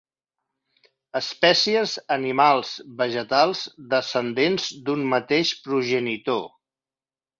Espècies 1.19 1.93
animals, 2.15 2.71
vegetals, 3.03 3.61
descendents 3.93 4.67
d'un 4.89 5.05
mateix 5.13 5.53
progenitor. 5.69 6.43